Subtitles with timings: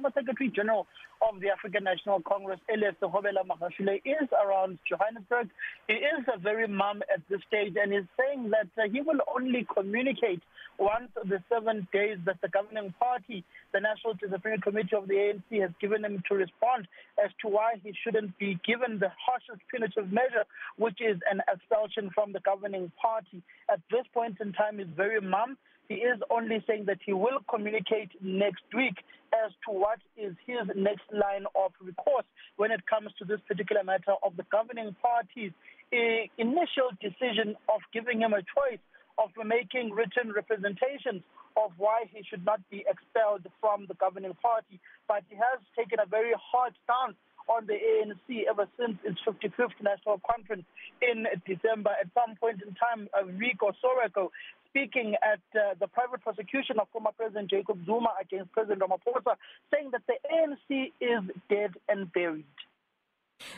[0.00, 0.86] former Secretary General
[1.20, 5.48] of the African National Congress, Elias Hobela Magashule, is around Johannesburg.
[5.88, 9.20] He is a very mum at this stage and is saying that uh, he will
[9.34, 10.40] only communicate
[10.78, 13.44] once the seven days that the governing party,
[13.74, 16.88] the National Disciplinary Committee of the ANC, has given him to respond
[17.22, 20.48] as to why he shouldn't be given the harshest punitive measure,
[20.78, 23.42] which is an expulsion from the governing party.
[23.70, 25.58] At this point in time, he's very mum.
[25.90, 28.94] He is only saying that he will communicate next week
[29.34, 33.82] as to what is his next line of recourse when it comes to this particular
[33.82, 35.50] matter of the governing party's
[35.92, 35.98] uh,
[36.38, 38.78] initial decision of giving him a choice
[39.18, 41.26] of making written representations
[41.58, 44.78] of why he should not be expelled from the governing party.
[45.08, 47.18] But he has taken a very hard stance
[47.48, 50.64] on the ANC ever since its 55th national conference
[51.02, 51.90] in December.
[52.00, 54.30] At some point in time, a week or so ago,
[54.68, 59.34] speaking at uh, the private prosecution of former President Jacob Zuma against President Ramaphosa,
[59.72, 62.44] saying that the ANC is dead and buried.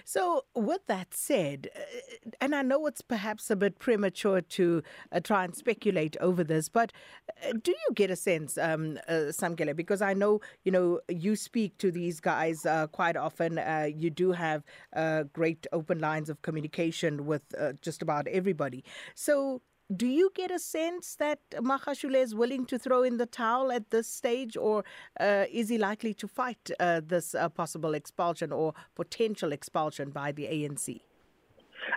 [0.04, 5.20] So, with that said, uh, and I know it's perhaps a bit premature to uh,
[5.20, 6.92] try and speculate over this, but
[7.48, 11.36] uh, do you get a sense, um, uh, Samkele, because I know you know you
[11.36, 13.58] speak to these guys uh, quite often.
[13.58, 14.62] Uh, you do have
[14.94, 18.84] uh, great open lines of communication with uh, just about everybody.
[19.14, 19.62] So,
[19.96, 23.90] do you get a sense that Mahashule is willing to throw in the towel at
[23.90, 24.84] this stage, or
[25.20, 30.32] uh, is he likely to fight uh, this uh, possible expulsion or potential expulsion by
[30.32, 31.00] the ANC?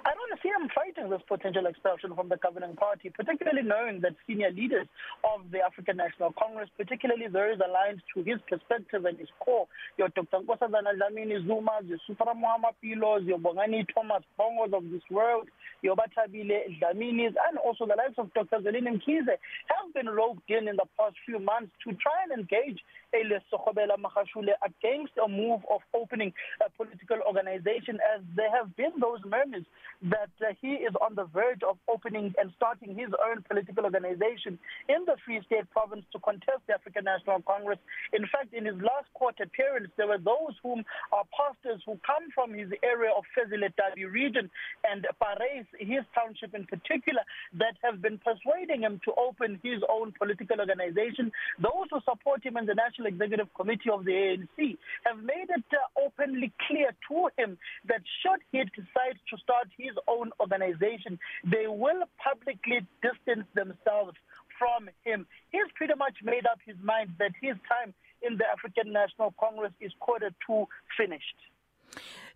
[0.06, 0.15] I
[0.56, 4.88] him fighting this potential expulsion from the governing party, particularly knowing that senior leaders
[5.24, 10.10] of the African National Congress, particularly those aligned to his perspective and his core, your
[10.10, 10.40] Dr.
[10.40, 15.48] Nkosazana Dlamini Zuma, your Supra Muhammad Pilos, your Bongani Thomas Bongos of this world,
[15.82, 18.60] your Batabile Dlaminis, and also the likes of Dr.
[18.64, 22.80] Zelina Mkize have been roped in in the past few months to try and engage
[23.14, 26.34] Elias Sokhobela Magashule against a move of opening
[26.66, 29.66] a political organization as there have been those murmurs
[30.04, 34.60] that uh, he is on the verge of opening and starting his own political organization
[34.90, 37.80] in the Free State province to contest the African National Congress.
[38.14, 42.30] In fact, in his last court appearance, there were those whom are pastors who come
[42.34, 43.66] from his area of Fezile
[44.12, 44.50] region
[44.86, 47.22] and Paris, his township in particular,
[47.58, 51.32] that have been persuading him to open his own political organization.
[51.60, 55.66] Those who support him in the National Executive Committee of the ANC have made it
[55.72, 61.68] uh, openly clear to him that should he decide to start his own organization, they
[61.68, 64.14] will publicly distance themselves
[64.58, 65.28] from him.
[65.52, 69.74] He's pretty much made up his mind that his time in the African National Congress
[69.80, 70.66] is quarter to
[70.98, 71.36] finished.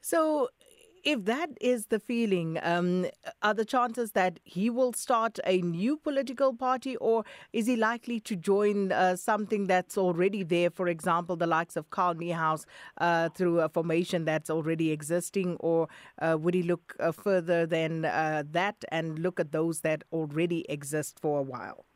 [0.02, 0.50] So
[1.10, 3.08] if that is the feeling, um,
[3.42, 8.20] are the chances that he will start a new political party, or is he likely
[8.20, 10.70] to join uh, something that's already there?
[10.70, 12.66] For example, the likes of Carl Niehaus
[13.00, 15.88] uh, through a formation that's already existing, or
[16.22, 20.64] uh, would he look uh, further than uh, that and look at those that already
[20.70, 21.89] exist for a while?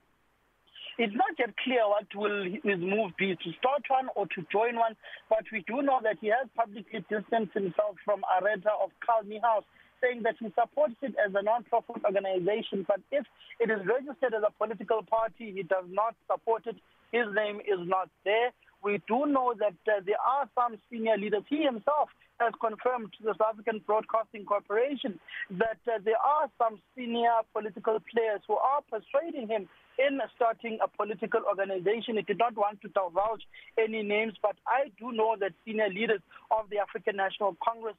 [0.98, 4.76] It's not yet clear what will his move be to start one or to join
[4.76, 4.96] one,
[5.30, 9.66] but we do know that he has publicly distanced himself from Areta of Carl Niehaus,
[10.02, 13.26] saying that he supports it as a non-profit organization, but if
[13.60, 16.76] it is registered as a political party, he does not support it.
[17.12, 18.52] His name is not there.
[18.84, 21.44] We do know that uh, there are some senior leaders.
[21.50, 25.20] He himself has confirmed to the South African Broadcasting Corporation
[25.52, 30.88] that uh, there are some senior political players who are persuading him in starting a
[30.88, 32.18] political organization.
[32.18, 33.48] It did not want to divulge
[33.80, 37.96] any names, but I do know that senior leaders of the African National Congress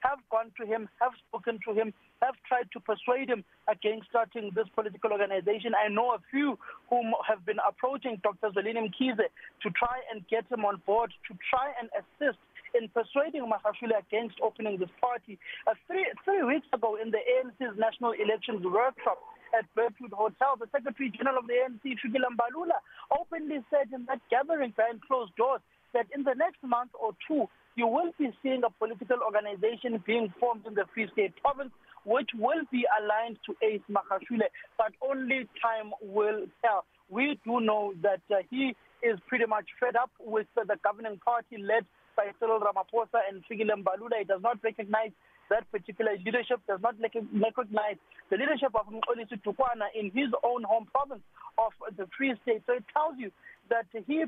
[0.00, 1.92] have gone to him, have spoken to him,
[2.22, 5.72] have tried to persuade him against starting this political organization.
[5.74, 6.58] I know a few
[6.88, 8.50] whom have been approaching Dr.
[8.50, 12.38] Zelina Mkize to try and get him on board, to try and assist
[12.74, 15.38] in persuading Mahashule against opening this party.
[15.66, 19.18] Uh, three, three weeks ago in the ANC's National Elections Workshop,
[19.56, 22.76] at Bertwood Hotel, the Secretary General of the ANC, Fikile Mbalula,
[23.14, 25.60] openly said in that gathering behind closed doors
[25.94, 30.32] that in the next month or two, you will be seeing a political organization being
[30.40, 31.70] formed in the Free State province,
[32.04, 36.84] which will be aligned to Ace Makashule, but only time will tell.
[37.10, 41.20] We do know that uh, he is pretty much fed up with uh, the governing
[41.22, 41.84] party led
[42.16, 44.18] by Cyril Ramaphosa and Fikile Mbalula.
[44.18, 45.10] He does not recognize
[45.50, 47.96] that particular leadership does not recognize
[48.30, 51.22] the leadership of Mkolisi Tukwana in his own home province
[51.58, 52.62] of the Free State.
[52.66, 53.30] So it tells you
[53.68, 54.24] that he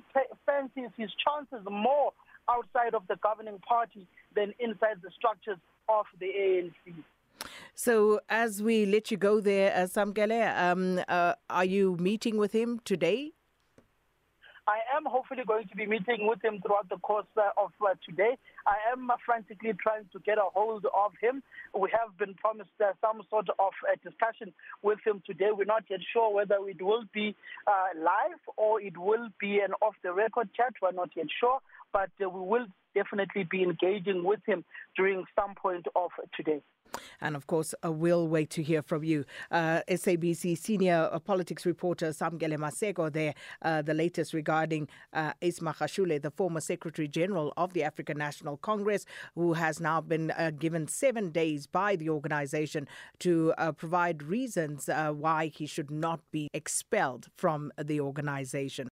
[0.47, 2.12] fancies his chances more
[2.49, 5.59] outside of the governing party than inside the structures
[5.89, 6.95] of the ANC.
[7.75, 12.53] So, as we let you go there, uh, Samkele, um, uh, are you meeting with
[12.53, 13.33] him today?
[14.69, 17.95] I am hopefully going to be meeting with him throughout the course uh, of uh,
[18.05, 18.37] today.
[18.67, 21.43] I am uh, frantically trying to get a hold of him.
[21.73, 24.53] We have been promised uh, some sort of uh, discussion
[24.83, 25.49] with him today.
[25.56, 27.35] We're not yet sure whether it will be
[27.67, 30.75] uh, live or it will be an off the record chat.
[30.83, 31.61] We're not yet sure,
[31.93, 34.64] but uh, we will definitely be engaging with him
[34.96, 36.61] during some point of today.
[37.20, 39.25] And of course, uh, we'll wait to hear from you.
[39.50, 45.76] Uh, SABC senior uh, politics reporter Samgele Masego there, uh, the latest regarding uh, Isma
[45.76, 50.50] Khashule, the former Secretary General of the African National Congress, who has now been uh,
[50.58, 52.88] given seven days by the organization
[53.19, 58.88] to uh, provide reasons uh, why he should not be expelled from the organization.